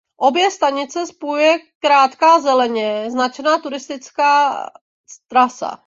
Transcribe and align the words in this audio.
Obě 0.17 0.51
stanice 0.51 1.07
spojuje 1.07 1.57
krátká 1.79 2.39
zeleně 2.41 3.05
značená 3.11 3.57
turistická 3.57 4.63
trasa. 5.27 5.79